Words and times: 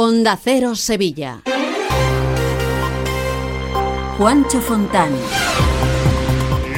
Onda 0.00 0.38
Cero 0.40 0.76
Sevilla. 0.76 1.42
Juancho 4.16 4.60
Fontán. 4.60 5.10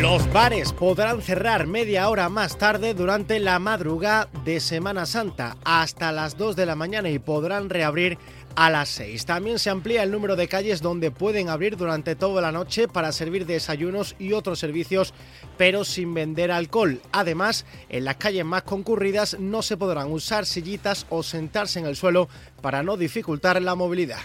Los 0.01 0.33
bares 0.33 0.73
podrán 0.73 1.21
cerrar 1.21 1.67
media 1.67 2.09
hora 2.09 2.31
más 2.31 2.57
tarde 2.57 2.95
durante 2.95 3.39
la 3.39 3.59
madrugada 3.59 4.31
de 4.47 4.59
Semana 4.59 5.05
Santa 5.05 5.59
hasta 5.67 6.13
las 6.13 6.39
2 6.39 6.57
de 6.57 6.65
la 6.65 6.77
mañana 6.77 7.11
y 7.11 7.19
podrán 7.19 7.69
reabrir 7.69 8.17
a 8.61 8.69
las 8.69 8.91
6. 8.91 9.25
También 9.25 9.59
se 9.59 9.71
amplía 9.71 10.03
el 10.03 10.11
número 10.11 10.37
de 10.37 10.47
calles 10.47 10.83
donde 10.83 11.11
pueden 11.11 11.49
abrir 11.49 11.79
durante 11.79 12.15
toda 12.15 12.43
la 12.43 12.53
noche 12.53 12.89
para 12.89 13.11
servir 13.11 13.47
desayunos 13.47 14.17
y 14.19 14.35
otros 14.35 14.59
servicios, 14.59 15.15
pero 15.57 15.83
sin 15.83 16.13
vender 16.13 16.53
alcohol. 16.53 17.01
Además, 17.11 17.65
en 17.89 18.05
las 18.05 18.17
calles 18.17 18.45
más 18.45 18.65
concurridas 18.65 19.41
no 19.41 19.63
se 19.63 19.79
podrán 19.79 20.13
usar 20.13 20.45
sillitas 20.45 21.07
o 21.09 21.23
sentarse 21.23 21.79
en 21.79 21.87
el 21.87 21.97
suelo 21.97 22.29
para 22.61 22.83
no 22.83 22.99
dificultar 22.99 23.63
la 23.63 23.75
movilidad. 23.75 24.21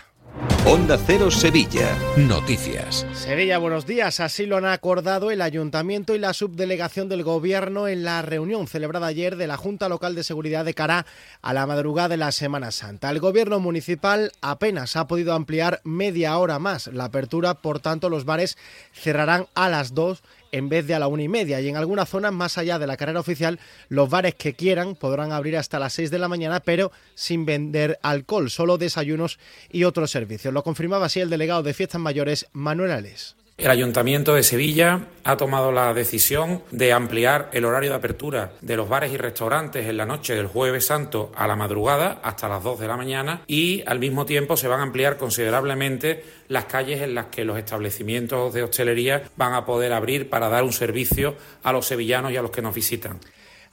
Onda 0.68 0.98
Cero 0.98 1.30
Sevilla. 1.30 1.96
Noticias. 2.18 3.06
Sevilla, 3.14 3.60
buenos 3.60 3.86
días. 3.86 4.20
Así 4.20 4.48
lo 4.48 4.58
han 4.58 4.66
acordado 4.66 5.30
el 5.30 5.44
Ayuntamiento 5.44 6.16
y 6.16 6.18
la 6.18 6.34
subdelegación 6.34 7.08
del 7.08 7.22
Gobierno 7.22 7.88
en 7.88 8.04
la 8.04 8.24
reunión 8.24 8.66
celebrada 8.66 9.06
ayer 9.06 9.36
de 9.36 9.46
la 9.46 9.58
Junta 9.58 9.90
Local 9.90 10.16
de 10.16 10.24
Seguridad 10.24 10.66
de 10.66 10.74
cara 10.74 11.06
a 11.44 11.54
la 11.54 11.68
madrugada 11.68 12.10
de 12.10 12.18
la 12.18 12.32
Semana 12.32 12.72
Santa. 12.72 13.12
El 13.12 13.20
Gobierno 13.20 13.60
municipal 13.60 14.32
apenas 14.42 14.96
ha 14.96 15.06
podido 15.06 15.36
ampliar 15.36 15.82
media 15.84 16.36
hora 16.40 16.58
más 16.58 16.88
la 16.88 17.06
apertura, 17.06 17.54
por 17.54 17.80
tanto 17.80 18.10
los 18.10 18.26
bares 18.26 18.58
cerrarán 18.92 19.46
a 19.54 19.70
las 19.70 19.94
dos 19.94 20.24
en 20.56 20.70
vez 20.70 20.88
de 20.88 20.96
a 20.96 21.00
la 21.00 21.08
una 21.08 21.22
y 21.22 21.28
media. 21.28 21.60
Y 21.60 21.68
en 21.68 21.76
algunas 21.76 22.08
zonas 22.08 22.32
más 22.32 22.58
allá 22.58 22.80
de 22.80 22.88
la 22.88 22.96
carrera 22.96 23.20
oficial, 23.20 23.60
los 23.90 24.10
bares 24.10 24.36
que 24.36 24.54
quieran 24.54 24.96
podrán 24.96 25.34
abrir 25.34 25.58
hasta 25.58 25.80
las 25.80 25.94
6 25.94 26.12
de 26.12 26.18
la 26.18 26.30
mañana, 26.30 26.62
pero 26.62 26.94
sin 27.14 27.46
vender 27.46 28.00
alcohol, 28.02 28.50
solo 28.50 28.78
desayunos 28.78 29.38
y 29.70 29.84
otros 29.84 30.12
servicios. 30.12 30.54
Lo 30.56 30.64
confirmaba 30.64 31.08
así 31.08 31.20
el 31.20 31.30
delegado 31.30 31.64
de 31.64 31.74
Fiestas 31.74 32.00
Mayores, 32.00 32.48
Manuel 32.54 32.92
Alés. 32.92 33.36
El 33.58 33.70
Ayuntamiento 33.70 34.36
de 34.36 34.42
Sevilla 34.42 35.02
ha 35.26 35.36
tomado 35.36 35.74
la 35.74 35.94
decisión 35.94 36.64
de 36.72 36.94
ampliar 36.94 37.50
el 37.52 37.66
horario 37.66 37.90
de 37.90 37.98
apertura 37.98 38.54
de 38.62 38.78
los 38.78 38.88
bares 38.88 39.12
y 39.12 39.18
restaurantes 39.18 39.86
en 39.86 39.98
la 39.98 40.06
noche 40.06 40.34
del 40.34 40.48
jueves 40.48 40.86
santo 40.86 41.34
a 41.36 41.46
la 41.46 41.58
madrugada 41.58 42.22
hasta 42.24 42.48
las 42.48 42.64
2 42.64 42.80
de 42.80 42.88
la 42.88 42.96
mañana 42.96 43.42
y 43.48 43.84
al 43.86 44.00
mismo 44.00 44.26
tiempo 44.26 44.56
se 44.56 44.70
van 44.70 44.80
a 44.80 44.84
ampliar 44.84 45.18
considerablemente 45.18 46.24
las 46.48 46.64
calles 46.66 47.02
en 47.02 47.16
las 47.16 47.26
que 47.26 47.44
los 47.44 47.58
establecimientos 47.58 48.54
de 48.54 48.64
hostelería 48.64 49.24
van 49.36 49.56
a 49.56 49.66
poder 49.66 49.92
abrir 49.92 50.30
para 50.30 50.48
dar 50.48 50.64
un 50.64 50.72
servicio 50.72 51.36
a 51.64 51.74
los 51.74 51.86
sevillanos 51.86 52.32
y 52.32 52.38
a 52.38 52.42
los 52.42 52.52
que 52.52 52.62
nos 52.62 52.74
visitan. 52.74 53.20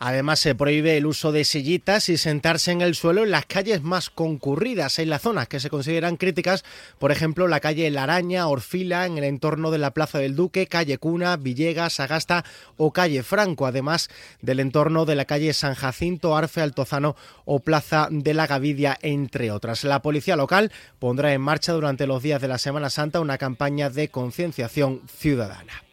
Además, 0.04 0.40
se 0.40 0.56
prohíbe 0.56 0.96
el 0.96 1.06
uso 1.06 1.30
de 1.30 1.44
sillitas 1.44 2.08
y 2.08 2.16
sentarse 2.16 2.72
en 2.72 2.80
el 2.80 2.96
suelo 2.96 3.22
en 3.22 3.30
las 3.30 3.46
calles 3.46 3.84
más 3.84 4.10
concurridas 4.10 4.98
en 4.98 5.08
la 5.08 5.20
zona, 5.20 5.46
que 5.46 5.60
se 5.60 5.70
consideran 5.70 6.16
críticas, 6.16 6.64
por 6.98 7.12
ejemplo, 7.12 7.46
la 7.46 7.60
calle 7.60 7.88
La 7.88 8.02
Araña, 8.02 8.48
Orfila, 8.48 9.06
en 9.06 9.16
el 9.16 9.22
entorno 9.22 9.70
de 9.70 9.78
la 9.78 9.92
Plaza 9.92 10.18
del 10.18 10.34
Duque, 10.34 10.66
calle 10.66 10.98
Cuna, 10.98 11.36
Villegas, 11.36 12.00
Agasta 12.00 12.44
o 12.76 12.92
calle 12.92 13.22
Franco, 13.22 13.64
además 13.64 14.10
del 14.40 14.58
entorno 14.58 15.04
de 15.04 15.14
la 15.14 15.24
calle 15.24 15.52
San 15.52 15.76
Jacinto, 15.76 16.36
Arfe, 16.36 16.62
Altozano 16.62 17.14
o 17.44 17.60
Plaza 17.60 18.08
de 18.10 18.34
la 18.34 18.48
Gavidia, 18.48 18.98
entre 19.02 19.52
otras. 19.52 19.84
La 19.84 20.02
policía 20.02 20.34
local 20.34 20.72
pondrá 20.98 21.32
en 21.32 21.42
marcha 21.42 21.74
durante 21.74 22.08
los 22.08 22.24
días 22.24 22.42
de 22.42 22.48
la 22.48 22.58
Semana 22.58 22.90
Santa 22.90 23.20
una 23.20 23.38
campaña 23.38 23.88
de 23.88 24.08
concienciación 24.08 25.02
ciudadana. 25.06 25.84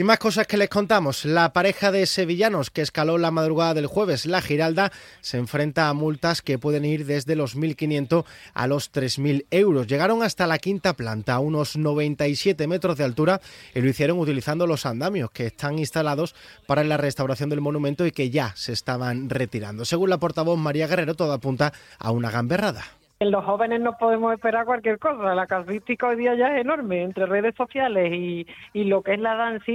Y 0.00 0.02
más 0.02 0.18
cosas 0.18 0.46
que 0.46 0.56
les 0.56 0.70
contamos. 0.70 1.26
La 1.26 1.52
pareja 1.52 1.92
de 1.92 2.06
sevillanos 2.06 2.70
que 2.70 2.80
escaló 2.80 3.18
la 3.18 3.30
madrugada 3.30 3.74
del 3.74 3.86
jueves, 3.86 4.24
la 4.24 4.40
Giralda, 4.40 4.90
se 5.20 5.36
enfrenta 5.36 5.90
a 5.90 5.92
multas 5.92 6.40
que 6.40 6.58
pueden 6.58 6.86
ir 6.86 7.04
desde 7.04 7.36
los 7.36 7.54
1.500 7.54 8.24
a 8.54 8.66
los 8.66 8.90
3.000 8.94 9.44
euros. 9.50 9.88
Llegaron 9.88 10.22
hasta 10.22 10.46
la 10.46 10.56
quinta 10.56 10.94
planta, 10.94 11.34
a 11.34 11.40
unos 11.40 11.76
97 11.76 12.66
metros 12.66 12.96
de 12.96 13.04
altura, 13.04 13.42
y 13.74 13.82
lo 13.82 13.90
hicieron 13.90 14.18
utilizando 14.18 14.66
los 14.66 14.86
andamios 14.86 15.32
que 15.32 15.48
están 15.48 15.78
instalados 15.78 16.34
para 16.66 16.82
la 16.82 16.96
restauración 16.96 17.50
del 17.50 17.60
monumento 17.60 18.06
y 18.06 18.10
que 18.10 18.30
ya 18.30 18.54
se 18.56 18.72
estaban 18.72 19.28
retirando. 19.28 19.84
Según 19.84 20.08
la 20.08 20.16
portavoz 20.16 20.58
María 20.58 20.86
Guerrero, 20.86 21.14
todo 21.14 21.34
apunta 21.34 21.74
a 21.98 22.10
una 22.10 22.30
gamberrada. 22.30 22.99
En 23.20 23.30
los 23.30 23.44
jóvenes 23.44 23.82
no 23.82 23.98
podemos 23.98 24.32
esperar 24.32 24.64
cualquier 24.64 24.98
cosa. 24.98 25.34
La 25.34 25.46
casuística 25.46 26.06
hoy 26.06 26.16
día 26.16 26.34
ya 26.34 26.54
es 26.54 26.62
enorme 26.62 27.02
entre 27.02 27.26
redes 27.26 27.54
sociales 27.54 28.10
y, 28.14 28.46
y 28.72 28.84
lo 28.84 29.02
que 29.02 29.12
es 29.12 29.20
la 29.20 29.34
danza. 29.34 29.72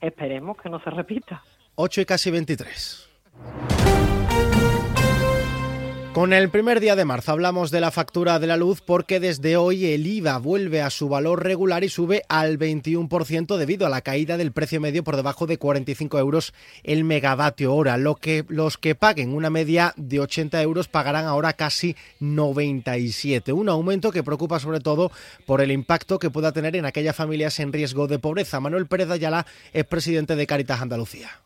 Esperemos 0.00 0.56
que 0.56 0.70
no 0.70 0.80
se 0.80 0.88
repita. 0.88 1.42
8 1.74 2.00
y 2.00 2.04
casi 2.06 2.30
23. 2.30 3.10
Con 6.14 6.32
el 6.32 6.48
primer 6.48 6.78
día 6.78 6.94
de 6.94 7.04
marzo 7.04 7.32
hablamos 7.32 7.72
de 7.72 7.80
la 7.80 7.90
factura 7.90 8.38
de 8.38 8.46
la 8.46 8.56
luz 8.56 8.80
porque 8.80 9.18
desde 9.18 9.56
hoy 9.56 9.86
el 9.86 10.06
IVA 10.06 10.38
vuelve 10.38 10.80
a 10.80 10.88
su 10.88 11.08
valor 11.08 11.42
regular 11.42 11.82
y 11.82 11.88
sube 11.88 12.22
al 12.28 12.56
21% 12.56 13.56
debido 13.56 13.84
a 13.84 13.88
la 13.88 14.00
caída 14.00 14.36
del 14.36 14.52
precio 14.52 14.80
medio 14.80 15.02
por 15.02 15.16
debajo 15.16 15.48
de 15.48 15.58
45 15.58 16.16
euros 16.20 16.54
el 16.84 17.02
megavatio 17.02 17.74
hora. 17.74 17.96
Lo 17.96 18.14
que 18.14 18.44
los 18.46 18.78
que 18.78 18.94
paguen 18.94 19.34
una 19.34 19.50
media 19.50 19.92
de 19.96 20.20
80 20.20 20.62
euros 20.62 20.86
pagarán 20.86 21.24
ahora 21.24 21.54
casi 21.54 21.96
97. 22.20 23.52
Un 23.52 23.68
aumento 23.68 24.12
que 24.12 24.22
preocupa 24.22 24.60
sobre 24.60 24.78
todo 24.78 25.10
por 25.46 25.60
el 25.62 25.72
impacto 25.72 26.20
que 26.20 26.30
pueda 26.30 26.52
tener 26.52 26.76
en 26.76 26.86
aquellas 26.86 27.16
familias 27.16 27.58
en 27.58 27.72
riesgo 27.72 28.06
de 28.06 28.20
pobreza. 28.20 28.60
Manuel 28.60 28.86
Pérez 28.86 29.10
Ayala 29.10 29.46
es 29.72 29.84
presidente 29.84 30.36
de 30.36 30.46
Caritas 30.46 30.80
Andalucía. 30.80 31.40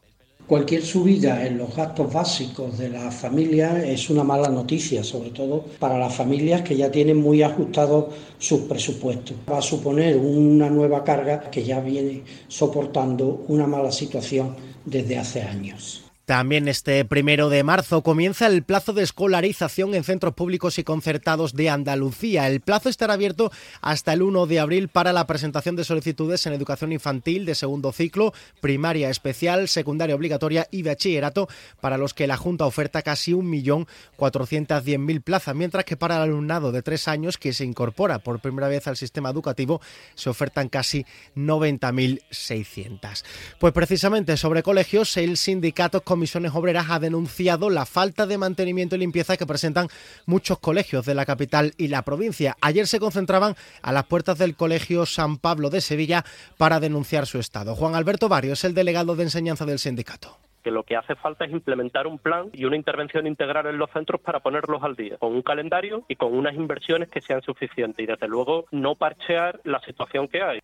Cualquier 0.49 0.83
subida 0.83 1.47
en 1.47 1.59
los 1.59 1.77
gastos 1.77 2.11
básicos 2.11 2.79
de 2.79 2.89
las 2.89 3.15
familias 3.15 3.85
es 3.85 4.09
una 4.09 4.25
mala 4.25 4.49
noticia, 4.49 5.05
sobre 5.05 5.29
todo 5.29 5.67
para 5.79 5.99
las 5.99 6.15
familias 6.15 6.63
que 6.63 6.75
ya 6.75 6.91
tienen 6.91 7.19
muy 7.19 7.43
ajustados 7.43 8.15
sus 8.39 8.61
presupuestos. 8.61 9.37
Va 9.47 9.59
a 9.59 9.63
suponer 9.63 10.17
una 10.17 10.71
nueva 10.71 11.05
carga 11.05 11.51
que 11.51 11.65
ya 11.65 11.81
viene 11.81 12.23
soportando 12.49 13.45
una 13.49 13.67
mala 13.67 13.93
situación 13.93 14.57
desde 14.87 15.19
hace 15.19 15.43
años. 15.43 16.08
También 16.29 16.69
este 16.69 17.07
primero 17.07 17.49
de 17.49 17.65
marzo 17.65 18.03
comienza 18.03 18.49
el 18.49 18.63
plazo 18.63 18.93
de 18.93 19.03
escolarización 19.03 19.95
en 19.95 20.05
centros 20.05 20.35
públicos 20.35 20.79
y 20.79 20.85
concertados 20.85 21.55
de 21.55 21.71
Andalucía. 21.71 22.47
El 22.49 22.61
plazo 22.61 22.91
estará 22.91 23.15
abierto 23.15 23.51
hasta 23.81 24.13
el 24.13 24.21
1 24.21 24.47
de 24.47 24.61
abril 24.61 24.89
para 24.89 25.15
la 25.15 25.27
presentación 25.27 25.75
de 25.75 25.85
solicitudes 25.85 26.45
en 26.45 26.53
educación 26.53 26.93
infantil 26.93 27.47
de 27.47 27.55
segundo 27.55 27.93
ciclo, 27.93 28.35
primaria 28.61 29.09
especial, 29.09 29.69
secundaria 29.69 30.15
obligatoria 30.15 30.69
y 30.71 30.83
bachillerato, 30.83 31.49
para 31.81 31.97
los 31.97 32.13
que 32.13 32.27
la 32.27 32.37
Junta 32.37 32.67
oferta 32.67 33.01
casi 33.01 33.33
1.410.000 33.33 35.23
plazas, 35.23 35.55
mientras 35.55 35.87
que 35.87 35.97
para 35.97 36.17
el 36.17 36.25
alumnado 36.25 36.73
de 36.73 36.83
tres 36.83 37.09
años 37.09 37.39
que 37.39 37.55
se 37.55 37.65
incorpora 37.65 38.19
por 38.19 38.41
primera 38.41 38.69
vez 38.69 38.87
al 38.87 38.99
sistema 38.99 39.31
educativo 39.31 39.81
se 40.15 40.29
ofertan 40.29 40.69
casi 40.69 41.07
90.600. 41.37 43.25
Pues 43.59 43.73
precisamente 43.73 44.37
sobre 44.37 44.63
colegios, 44.63 45.17
el 45.17 45.39
sindicato 45.39 46.03
Comisiones 46.19 46.53
Obreras 46.53 46.87
ha 46.91 46.99
denunciado 46.99 47.71
la 47.71 47.87
falta 47.87 48.27
de 48.27 48.39
mantenimiento 48.39 48.97
y 48.97 48.99
limpieza 48.99 49.37
que 49.37 49.47
presentan 49.47 49.87
muchos 50.27 50.59
colegios 50.59 51.07
de 51.07 51.15
la 51.15 51.25
capital 51.25 51.75
y 51.79 51.87
la 51.87 52.03
provincia. 52.03 52.57
Ayer 52.61 52.89
se 52.89 52.99
concentraban 52.99 53.55
a 53.83 53.93
las 53.93 54.07
puertas 54.07 54.37
del 54.37 54.57
Colegio 54.57 55.07
San 55.07 55.37
Pablo 55.37 55.71
de 55.71 55.81
Sevilla 55.81 56.25
para 56.57 56.81
denunciar 56.81 57.27
su 57.27 57.39
estado. 57.39 57.77
Juan 57.77 57.95
Alberto 57.95 58.29
Barrio 58.29 58.55
es 58.55 58.65
el 58.65 58.75
delegado 58.75 59.15
de 59.15 59.23
enseñanza 59.23 59.65
del 59.65 59.79
sindicato 59.79 60.37
que 60.65 60.73
lo 60.73 60.83
que 60.83 60.97
hace 60.97 61.15
falta 61.15 61.45
es 61.45 61.53
implementar 61.53 62.09
un 62.09 62.19
plan 62.19 62.51
y 62.53 62.65
una 62.65 62.75
intervención 62.75 63.29
integral 63.29 63.67
en 63.67 63.79
los 63.79 63.91
centros 63.93 64.21
para 64.21 64.41
ponerlos 64.41 64.83
al 64.83 64.97
día, 64.97 65.17
con 65.17 65.33
un 65.33 65.43
calendario 65.43 66.03
y 66.09 66.17
con 66.17 66.35
unas 66.35 66.57
inversiones 66.57 67.09
que 67.09 67.21
sean 67.21 67.43
suficientes 67.43 68.03
y 68.03 68.07
desde 68.07 68.27
luego 68.27 68.65
no 68.73 68.97
parchear 68.97 69.61
la 69.63 69.81
situación 69.81 70.27
que 70.27 70.43
hay. 70.43 70.59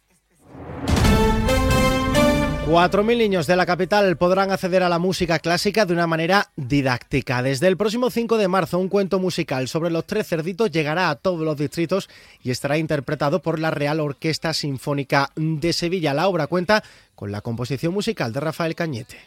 4.000 2.67 3.19
niños 3.19 3.47
de 3.47 3.57
la 3.57 3.67
capital 3.67 4.17
podrán 4.17 4.51
acceder 4.51 4.83
a 4.83 4.89
la 4.89 4.99
música 4.99 5.39
clásica 5.39 5.85
de 5.85 5.93
una 5.93 6.07
manera 6.07 6.51
didáctica. 6.57 7.43
Desde 7.43 7.69
el 7.69 7.77
próximo 7.77 8.09
5 8.09 8.39
de 8.39 8.49
marzo, 8.49 8.79
un 8.79 8.89
cuento 8.89 9.19
musical 9.19 9.69
sobre 9.69 9.91
los 9.91 10.07
tres 10.07 10.27
cerditos 10.27 10.71
llegará 10.71 11.11
a 11.11 11.17
todos 11.17 11.43
los 11.43 11.59
distritos 11.59 12.09
y 12.43 12.51
estará 12.51 12.79
interpretado 12.79 13.43
por 13.43 13.59
la 13.59 13.71
Real 13.71 14.01
Orquesta 14.01 14.55
Sinfónica 14.55 15.31
de 15.37 15.75
Sevilla. 15.75 16.15
La 16.15 16.27
obra 16.27 16.47
cuenta 16.47 16.83
con 17.15 17.31
la 17.31 17.43
composición 17.43 17.93
musical 17.93 18.33
de 18.33 18.41
Rafael 18.41 18.75
Cañete. 18.75 19.19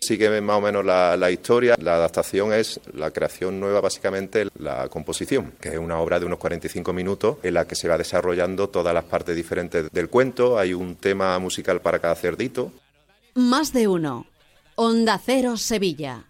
Sigue 0.00 0.40
más 0.40 0.56
o 0.56 0.60
menos 0.62 0.84
la, 0.84 1.18
la, 1.18 1.30
historia. 1.30 1.76
La 1.78 1.96
adaptación 1.96 2.54
es 2.54 2.80
la 2.94 3.10
creación 3.10 3.60
nueva, 3.60 3.82
básicamente 3.82 4.48
la 4.58 4.88
composición, 4.88 5.52
que 5.60 5.70
es 5.70 5.78
una 5.78 5.98
obra 5.98 6.18
de 6.18 6.26
unos 6.26 6.38
45 6.38 6.92
minutos 6.94 7.38
en 7.42 7.54
la 7.54 7.66
que 7.66 7.74
se 7.74 7.88
va 7.88 7.98
desarrollando 7.98 8.68
todas 8.68 8.94
las 8.94 9.04
partes 9.04 9.36
diferentes 9.36 9.90
del 9.90 10.08
cuento. 10.08 10.58
Hay 10.58 10.72
un 10.72 10.96
tema 10.96 11.38
musical 11.38 11.80
para 11.80 11.98
cada 11.98 12.14
cerdito. 12.14 12.72
Más 13.36 13.74
de 13.74 13.86
uno. 13.86 14.24
Onda 14.76 15.20
Cero 15.22 15.58
Sevilla. 15.58 16.24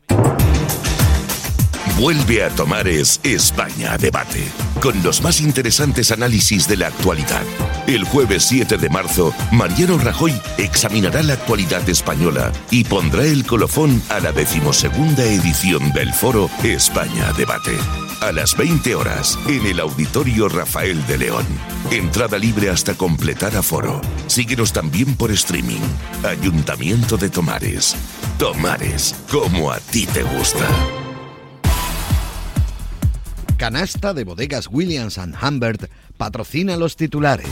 Vuelve 1.98 2.44
a 2.44 2.50
Tomares 2.50 3.20
España 3.22 3.96
Debate, 3.96 4.44
con 4.82 5.02
los 5.02 5.22
más 5.22 5.40
interesantes 5.40 6.12
análisis 6.12 6.69
de 6.69 6.76
la 6.76 6.88
actualidad. 6.88 7.43
El 7.87 8.04
jueves 8.04 8.44
7 8.44 8.76
de 8.76 8.90
marzo, 8.90 9.32
Mariano 9.50 9.96
Rajoy 9.96 10.38
examinará 10.58 11.22
la 11.22 11.32
actualidad 11.32 11.88
española 11.88 12.52
y 12.70 12.84
pondrá 12.84 13.25
el 13.25 13.46
colofón 13.46 14.02
a 14.10 14.20
la 14.20 14.32
decimosegunda 14.32 15.25
edición 15.25 15.90
del 15.94 16.12
foro 16.12 16.50
España 16.62 17.32
Debate. 17.32 17.72
a 18.20 18.32
las 18.32 18.56
20 18.56 18.94
horas, 18.94 19.38
en 19.46 19.64
el 19.66 19.81
Auditorio 19.81 20.49
Rafael 20.49 21.06
de 21.06 21.19
León. 21.19 21.46
Entrada 21.90 22.38
libre 22.38 22.70
hasta 22.70 22.94
completar 22.94 23.56
aforo. 23.56 24.00
Síguenos 24.26 24.72
también 24.72 25.14
por 25.16 25.31
streaming. 25.32 25.82
Ayuntamiento 26.25 27.16
de 27.16 27.28
Tomares. 27.28 27.94
Tomares, 28.38 29.14
como 29.31 29.70
a 29.70 29.78
ti 29.81 30.06
te 30.06 30.22
gusta. 30.22 30.66
Canasta 33.56 34.12
de 34.12 34.25
bodegas 34.25 34.69
Williams⁇ 34.70 35.19
Humbert 35.43 35.91
patrocina 36.19 36.76
los 36.76 36.94
titulares. 36.94 37.49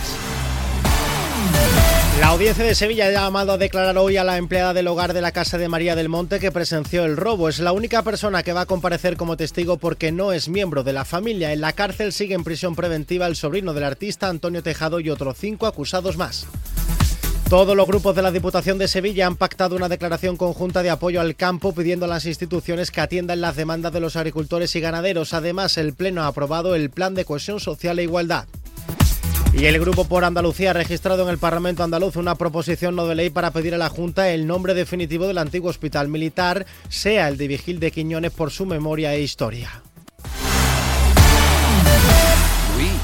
La 2.20 2.28
audiencia 2.28 2.62
de 2.64 2.74
Sevilla 2.74 3.06
ha 3.06 3.10
llamado 3.10 3.52
a 3.52 3.58
declarar 3.58 3.96
hoy 3.96 4.18
a 4.18 4.24
la 4.24 4.36
empleada 4.36 4.74
del 4.74 4.86
hogar 4.86 5.14
de 5.14 5.22
la 5.22 5.32
Casa 5.32 5.56
de 5.56 5.68
María 5.68 5.96
del 5.96 6.10
Monte 6.10 6.40
que 6.40 6.52
presenció 6.52 7.06
el 7.06 7.16
robo. 7.16 7.48
Es 7.48 7.58
la 7.58 7.72
única 7.72 8.02
persona 8.02 8.42
que 8.42 8.52
va 8.52 8.62
a 8.62 8.66
comparecer 8.66 9.16
como 9.16 9.38
testigo 9.38 9.78
porque 9.78 10.12
no 10.12 10.32
es 10.32 10.48
miembro 10.48 10.84
de 10.84 10.92
la 10.92 11.06
familia. 11.06 11.52
En 11.52 11.62
la 11.62 11.72
cárcel 11.72 12.12
sigue 12.12 12.34
en 12.34 12.44
prisión 12.44 12.76
preventiva 12.76 13.26
el 13.26 13.34
sobrino 13.34 13.72
del 13.72 13.84
artista 13.84 14.28
Antonio 14.28 14.62
Tejado 14.62 15.00
y 15.00 15.10
otros 15.10 15.38
cinco 15.38 15.66
acusados 15.66 16.18
más. 16.18 16.46
Todos 17.48 17.76
los 17.76 17.86
grupos 17.86 18.16
de 18.16 18.22
la 18.22 18.32
Diputación 18.32 18.78
de 18.78 18.88
Sevilla 18.88 19.26
han 19.26 19.36
pactado 19.36 19.76
una 19.76 19.88
declaración 19.88 20.36
conjunta 20.36 20.82
de 20.82 20.90
apoyo 20.90 21.20
al 21.20 21.36
campo 21.36 21.74
pidiendo 21.74 22.06
a 22.06 22.08
las 22.08 22.24
instituciones 22.24 22.90
que 22.90 23.02
atiendan 23.02 23.42
las 23.42 23.54
demandas 23.54 23.92
de 23.92 24.00
los 24.00 24.16
agricultores 24.16 24.74
y 24.74 24.80
ganaderos. 24.80 25.34
Además, 25.34 25.76
el 25.76 25.92
Pleno 25.92 26.22
ha 26.22 26.26
aprobado 26.26 26.74
el 26.74 26.90
Plan 26.90 27.14
de 27.14 27.24
Cohesión 27.24 27.60
Social 27.60 27.98
e 27.98 28.04
Igualdad. 28.04 28.46
Y 29.52 29.66
el 29.66 29.78
Grupo 29.78 30.06
por 30.06 30.24
Andalucía 30.24 30.70
ha 30.70 30.72
registrado 30.72 31.22
en 31.22 31.28
el 31.28 31.38
Parlamento 31.38 31.84
andaluz 31.84 32.16
una 32.16 32.34
proposición 32.34 32.96
no 32.96 33.06
de 33.06 33.14
ley 33.14 33.30
para 33.30 33.52
pedir 33.52 33.74
a 33.74 33.78
la 33.78 33.88
Junta 33.88 34.30
el 34.30 34.48
nombre 34.48 34.74
definitivo 34.74 35.28
del 35.28 35.38
antiguo 35.38 35.70
hospital 35.70 36.08
militar, 36.08 36.66
sea 36.88 37.28
el 37.28 37.36
de 37.36 37.46
Vigil 37.46 37.78
de 37.78 37.92
Quiñones 37.92 38.32
por 38.32 38.50
su 38.50 38.66
memoria 38.66 39.14
e 39.14 39.20
historia. 39.20 39.82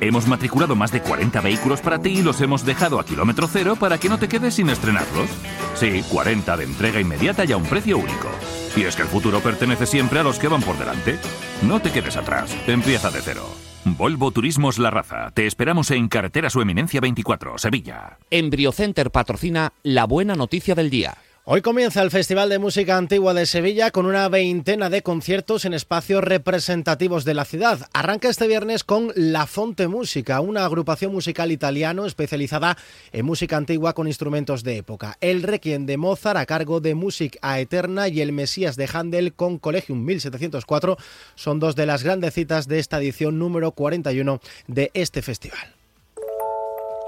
Hemos 0.00 0.28
matriculado 0.28 0.76
más 0.76 0.92
de 0.92 1.00
40 1.00 1.40
vehículos 1.40 1.80
para 1.80 2.00
ti 2.00 2.10
y 2.10 2.22
los 2.22 2.40
hemos 2.40 2.64
dejado 2.64 3.00
a 3.00 3.04
kilómetro 3.04 3.48
cero 3.48 3.76
para 3.78 3.98
que 3.98 4.08
no 4.08 4.18
te 4.18 4.28
quedes 4.28 4.54
sin 4.54 4.70
estrenarlos. 4.70 5.28
Sí, 5.74 6.04
40 6.08 6.56
de 6.56 6.64
entrega 6.64 7.00
inmediata 7.00 7.44
y 7.44 7.52
a 7.52 7.56
un 7.56 7.64
precio 7.64 7.98
único. 7.98 8.28
Y 8.76 8.82
es 8.82 8.94
que 8.94 9.02
el 9.02 9.08
futuro 9.08 9.40
pertenece 9.40 9.86
siempre 9.86 10.20
a 10.20 10.22
los 10.22 10.38
que 10.38 10.48
van 10.48 10.62
por 10.62 10.78
delante. 10.78 11.18
No 11.62 11.80
te 11.80 11.90
quedes 11.90 12.16
atrás, 12.16 12.56
empieza 12.68 13.10
de 13.10 13.20
cero. 13.22 13.48
Volvo 13.84 14.30
Turismos 14.30 14.78
La 14.78 14.90
Raza. 14.90 15.30
Te 15.32 15.46
esperamos 15.46 15.90
en 15.90 16.08
Carretera 16.08 16.50
Su 16.50 16.60
Eminencia 16.60 17.00
24, 17.00 17.58
Sevilla. 17.58 18.18
Embriocenter 18.30 19.10
patrocina 19.10 19.72
la 19.82 20.04
buena 20.04 20.36
noticia 20.36 20.74
del 20.74 20.90
día. 20.90 21.16
Hoy 21.50 21.62
comienza 21.62 22.02
el 22.02 22.10
Festival 22.10 22.50
de 22.50 22.58
Música 22.58 22.98
Antigua 22.98 23.32
de 23.32 23.46
Sevilla 23.46 23.90
con 23.90 24.04
una 24.04 24.28
veintena 24.28 24.90
de 24.90 25.00
conciertos 25.00 25.64
en 25.64 25.72
espacios 25.72 26.22
representativos 26.22 27.24
de 27.24 27.32
la 27.32 27.46
ciudad. 27.46 27.88
Arranca 27.94 28.28
este 28.28 28.46
viernes 28.46 28.84
con 28.84 29.12
La 29.14 29.46
Fonte 29.46 29.88
Música, 29.88 30.42
una 30.42 30.66
agrupación 30.66 31.10
musical 31.10 31.50
italiano 31.50 32.04
especializada 32.04 32.76
en 33.12 33.24
música 33.24 33.56
antigua 33.56 33.94
con 33.94 34.08
instrumentos 34.08 34.62
de 34.62 34.76
época. 34.76 35.16
El 35.22 35.42
Requiem 35.42 35.86
de 35.86 35.96
Mozart 35.96 36.38
a 36.38 36.44
cargo 36.44 36.82
de 36.82 36.94
Música 36.94 37.58
Eterna 37.58 38.08
y 38.08 38.20
el 38.20 38.32
Mesías 38.32 38.76
de 38.76 38.86
Handel 38.92 39.32
con 39.32 39.56
Collegium 39.58 40.04
1704 40.04 40.98
son 41.34 41.60
dos 41.60 41.76
de 41.76 41.86
las 41.86 42.02
grandes 42.02 42.34
citas 42.34 42.68
de 42.68 42.78
esta 42.78 42.98
edición 42.98 43.38
número 43.38 43.72
41 43.72 44.38
de 44.66 44.90
este 44.92 45.22
festival. 45.22 45.77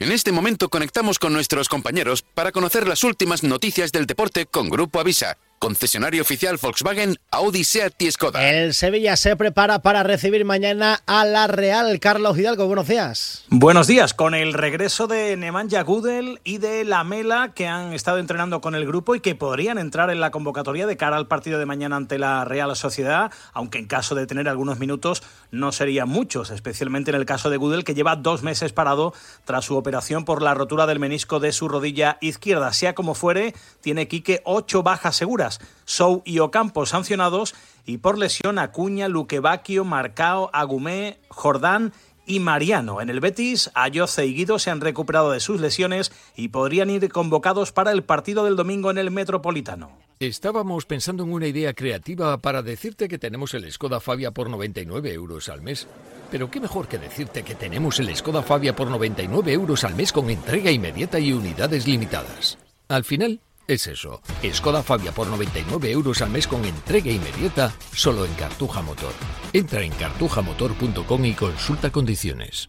En 0.00 0.12
este 0.12 0.32
momento 0.32 0.70
conectamos 0.70 1.18
con 1.18 1.34
nuestros 1.34 1.68
compañeros 1.68 2.22
para 2.22 2.52
conocer 2.52 2.88
las 2.88 3.04
últimas 3.04 3.42
noticias 3.42 3.92
del 3.92 4.06
deporte 4.06 4.46
con 4.46 4.70
Grupo 4.70 4.98
Avisa 4.98 5.36
concesionario 5.60 6.22
oficial 6.22 6.56
Volkswagen, 6.60 7.18
Audi, 7.30 7.64
Seat 7.64 8.00
y 8.00 8.10
Skoda. 8.10 8.50
El 8.50 8.72
Sevilla 8.72 9.14
se 9.16 9.36
prepara 9.36 9.80
para 9.80 10.02
recibir 10.02 10.46
mañana 10.46 11.02
a 11.06 11.26
la 11.26 11.46
Real. 11.48 12.00
Carlos 12.00 12.38
Hidalgo, 12.38 12.66
buenos 12.66 12.88
días. 12.88 13.44
Buenos 13.50 13.86
días. 13.86 14.14
Con 14.14 14.34
el 14.34 14.54
regreso 14.54 15.06
de 15.06 15.36
Nemanja 15.36 15.82
Gudel 15.82 16.40
y 16.44 16.58
de 16.58 16.84
Lamela, 16.84 17.52
que 17.54 17.68
han 17.68 17.92
estado 17.92 18.18
entrenando 18.18 18.62
con 18.62 18.74
el 18.74 18.86
grupo 18.86 19.14
y 19.14 19.20
que 19.20 19.34
podrían 19.34 19.76
entrar 19.76 20.08
en 20.08 20.20
la 20.20 20.30
convocatoria 20.30 20.86
de 20.86 20.96
cara 20.96 21.18
al 21.18 21.28
partido 21.28 21.58
de 21.58 21.66
mañana 21.66 21.96
ante 21.96 22.18
la 22.18 22.46
Real 22.46 22.74
Sociedad, 22.74 23.30
aunque 23.52 23.78
en 23.78 23.86
caso 23.86 24.14
de 24.14 24.26
tener 24.26 24.48
algunos 24.48 24.78
minutos 24.78 25.22
no 25.50 25.72
serían 25.72 26.08
muchos, 26.08 26.48
especialmente 26.50 27.10
en 27.10 27.16
el 27.16 27.26
caso 27.26 27.50
de 27.50 27.58
Gudel, 27.58 27.84
que 27.84 27.94
lleva 27.94 28.16
dos 28.16 28.42
meses 28.42 28.72
parado 28.72 29.12
tras 29.44 29.66
su 29.66 29.76
operación 29.76 30.24
por 30.24 30.40
la 30.40 30.54
rotura 30.54 30.86
del 30.86 31.00
menisco 31.00 31.38
de 31.38 31.52
su 31.52 31.68
rodilla 31.68 32.16
izquierda. 32.22 32.72
Sea 32.72 32.94
como 32.94 33.14
fuere, 33.14 33.54
tiene 33.82 34.08
Quique 34.08 34.40
ocho 34.46 34.82
bajas 34.82 35.16
seguras 35.16 35.49
Sou 35.84 36.22
y 36.24 36.38
Ocampo 36.38 36.86
sancionados 36.86 37.54
y 37.86 37.98
por 37.98 38.18
lesión 38.18 38.58
Acuña, 38.58 39.08
Luquevaquio, 39.08 39.84
Marcao, 39.84 40.50
Agumé, 40.52 41.18
Jordán 41.28 41.92
y 42.26 42.38
Mariano. 42.38 43.00
En 43.00 43.10
el 43.10 43.20
Betis, 43.20 43.70
Ayoce 43.74 44.26
y 44.26 44.34
Guido 44.34 44.58
se 44.58 44.70
han 44.70 44.80
recuperado 44.80 45.32
de 45.32 45.40
sus 45.40 45.60
lesiones 45.60 46.12
y 46.36 46.48
podrían 46.48 46.90
ir 46.90 47.08
convocados 47.08 47.72
para 47.72 47.90
el 47.90 48.04
partido 48.04 48.44
del 48.44 48.56
domingo 48.56 48.90
en 48.90 48.98
el 48.98 49.10
Metropolitano. 49.10 49.90
Estábamos 50.20 50.84
pensando 50.84 51.24
en 51.24 51.32
una 51.32 51.46
idea 51.46 51.72
creativa 51.72 52.36
para 52.38 52.62
decirte 52.62 53.08
que 53.08 53.18
tenemos 53.18 53.54
el 53.54 53.70
Skoda 53.72 54.00
Fabia 54.00 54.30
por 54.30 54.50
99 54.50 55.12
euros 55.12 55.48
al 55.48 55.62
mes. 55.62 55.88
Pero 56.30 56.50
qué 56.50 56.60
mejor 56.60 56.86
que 56.86 56.98
decirte 56.98 57.42
que 57.42 57.54
tenemos 57.54 57.98
el 57.98 58.14
Skoda 58.14 58.42
Fabia 58.42 58.76
por 58.76 58.88
99 58.88 59.52
euros 59.52 59.82
al 59.82 59.94
mes 59.94 60.12
con 60.12 60.30
entrega 60.30 60.70
inmediata 60.70 61.18
y 61.18 61.32
unidades 61.32 61.86
limitadas. 61.86 62.58
Al 62.88 63.04
final, 63.04 63.40
es 63.74 63.86
eso. 63.86 64.20
Skoda 64.52 64.82
Fabia 64.82 65.12
por 65.12 65.26
99 65.26 65.90
euros 65.90 66.22
al 66.22 66.30
mes 66.30 66.46
con 66.46 66.64
entrega 66.64 67.10
inmediata 67.10 67.72
solo 67.92 68.24
en 68.24 68.34
Cartuja 68.34 68.82
Motor. 68.82 69.12
Entra 69.52 69.82
en 69.82 69.92
cartujamotor.com 69.92 71.24
y 71.24 71.34
consulta 71.34 71.90
condiciones. 71.90 72.68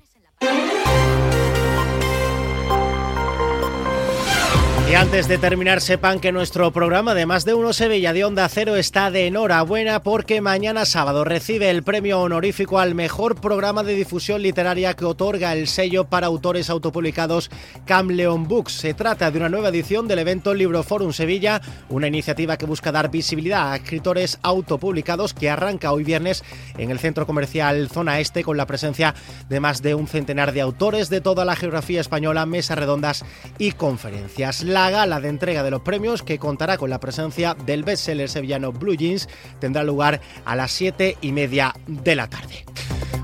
Y 4.92 4.94
antes 4.96 5.30
de 5.30 5.38
terminar, 5.38 5.80
sepan 5.80 6.20
que 6.20 6.34
nuestro 6.34 6.70
programa 6.74 7.14
de 7.14 7.26
Más 7.26 7.46
de 7.46 7.54
Uno 7.54 7.72
Sevilla 7.72 8.12
de 8.12 8.26
Onda 8.26 8.50
Cero 8.50 8.76
está 8.76 9.10
de 9.10 9.26
enhorabuena 9.26 10.04
porque 10.04 10.42
mañana 10.42 10.86
sábado 10.86 11.24
recibe 11.24 11.70
el 11.70 11.82
premio 11.82 12.20
honorífico 12.20 12.78
al 12.78 12.94
mejor 12.94 13.40
programa 13.40 13.84
de 13.84 13.96
difusión 13.96 14.42
literaria 14.42 14.94
que 14.94 15.06
otorga 15.06 15.54
el 15.54 15.70
sello 15.70 16.10
para 16.10 16.28
autores 16.28 16.70
autopublicados 16.70 17.50
Camleon 17.86 18.50
Books. 18.50 18.74
Se 18.74 18.94
trata 18.94 19.32
de 19.32 19.38
una 19.38 19.48
nueva 19.48 19.70
edición 19.70 20.10
del 20.10 20.20
evento 20.20 20.54
Libro 20.54 20.84
Forum 20.84 21.14
Sevilla, 21.14 21.62
una 21.88 22.08
iniciativa 22.08 22.58
que 22.58 22.66
busca 22.66 22.92
dar 22.92 23.10
visibilidad 23.10 23.72
a 23.72 23.78
escritores 23.78 24.40
autopublicados 24.42 25.34
que 25.34 25.50
arranca 25.50 25.94
hoy 25.94 26.04
viernes 26.04 26.44
en 26.78 26.92
el 26.92 27.00
centro 27.00 27.26
comercial 27.26 27.88
Zona 27.88 28.20
Este 28.20 28.44
con 28.44 28.58
la 28.58 28.68
presencia 28.68 29.16
de 29.48 29.62
más 29.62 29.82
de 29.82 29.96
un 29.96 30.10
centenar 30.10 30.52
de 30.52 30.60
autores 30.60 31.10
de 31.10 31.22
toda 31.22 31.46
la 31.46 31.56
geografía 31.56 32.02
española, 32.02 32.46
mesas 32.46 32.78
redondas 32.78 33.24
y 33.58 33.72
conferencias. 33.72 34.64
La 34.82 34.90
gala 34.90 35.20
de 35.20 35.30
entrega 35.30 35.62
de 35.62 35.70
los 35.70 35.84
premios, 35.84 36.24
que 36.24 36.40
contará 36.40 36.76
con 36.76 36.90
la 36.90 37.00
presencia 37.00 37.56
del 37.68 37.84
bestseller 37.84 38.28
sevillano 38.28 38.72
Blue 38.72 38.96
Jeans, 38.96 39.30
tendrá 39.60 39.84
lugar 39.84 40.22
a 40.44 40.56
las 40.56 40.72
7 40.72 41.18
y 41.22 41.32
media 41.34 41.76
de 41.86 42.16
la 42.16 42.28
tarde. 42.28 42.66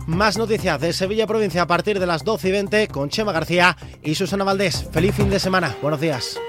Más 0.05 0.37
noticias 0.37 0.79
de 0.79 0.93
Sevilla 0.93 1.25
Provincia 1.25 1.63
a 1.63 1.67
partir 1.67 1.99
de 1.99 2.05
las 2.05 2.23
12 2.23 2.49
y 2.49 2.51
20 2.51 2.87
con 2.89 3.09
Chema 3.09 3.31
García 3.31 3.75
y 4.03 4.13
Susana 4.13 4.43
Valdés. 4.43 4.87
Feliz 4.91 5.15
fin 5.15 5.31
de 5.31 5.39
semana. 5.39 5.75
Buenos 5.81 5.99
días. 5.99 6.39